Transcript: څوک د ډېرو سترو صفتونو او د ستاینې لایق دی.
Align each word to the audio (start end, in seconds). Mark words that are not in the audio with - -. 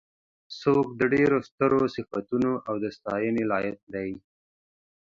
څوک 0.61 0.87
د 0.99 1.01
ډېرو 1.13 1.37
سترو 1.47 1.81
صفتونو 1.95 2.51
او 2.67 2.75
د 2.83 2.85
ستاینې 2.97 3.43
لایق 3.51 3.77
دی. 3.93 4.11